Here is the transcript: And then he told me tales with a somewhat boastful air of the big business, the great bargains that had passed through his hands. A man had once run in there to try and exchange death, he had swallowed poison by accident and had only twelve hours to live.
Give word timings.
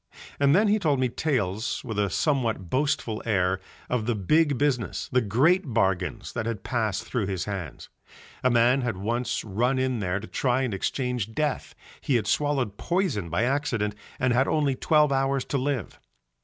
And 0.39 0.55
then 0.55 0.67
he 0.67 0.79
told 0.79 0.99
me 0.99 1.09
tales 1.09 1.83
with 1.83 1.99
a 1.99 2.09
somewhat 2.09 2.71
boastful 2.71 3.21
air 3.23 3.59
of 3.87 4.07
the 4.07 4.15
big 4.15 4.57
business, 4.57 5.07
the 5.11 5.21
great 5.21 5.75
bargains 5.75 6.33
that 6.33 6.47
had 6.47 6.63
passed 6.63 7.03
through 7.03 7.27
his 7.27 7.45
hands. 7.45 7.87
A 8.43 8.49
man 8.49 8.81
had 8.81 8.97
once 8.97 9.43
run 9.43 9.77
in 9.77 9.99
there 9.99 10.19
to 10.19 10.25
try 10.25 10.63
and 10.63 10.73
exchange 10.73 11.35
death, 11.35 11.75
he 12.01 12.15
had 12.15 12.25
swallowed 12.25 12.77
poison 12.77 13.29
by 13.29 13.43
accident 13.43 13.93
and 14.19 14.33
had 14.33 14.47
only 14.47 14.73
twelve 14.73 15.11
hours 15.11 15.45
to 15.45 15.59
live. 15.59 15.99